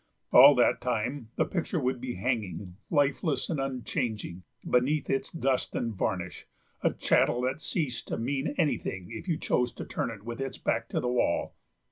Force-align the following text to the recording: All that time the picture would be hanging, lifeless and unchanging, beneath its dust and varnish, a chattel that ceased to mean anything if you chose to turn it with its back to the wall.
All 0.31 0.55
that 0.55 0.81
time 0.81 1.29
the 1.35 1.45
picture 1.45 1.79
would 1.79 2.01
be 2.01 2.15
hanging, 2.15 2.75
lifeless 2.89 3.51
and 3.51 3.59
unchanging, 3.59 4.41
beneath 4.67 5.11
its 5.11 5.31
dust 5.31 5.75
and 5.75 5.93
varnish, 5.93 6.47
a 6.81 6.91
chattel 6.91 7.41
that 7.41 7.61
ceased 7.61 8.07
to 8.07 8.17
mean 8.17 8.55
anything 8.57 9.11
if 9.11 9.27
you 9.27 9.37
chose 9.37 9.71
to 9.73 9.85
turn 9.85 10.09
it 10.09 10.23
with 10.23 10.41
its 10.41 10.57
back 10.57 10.89
to 10.89 10.99
the 10.99 11.07
wall. 11.07 11.53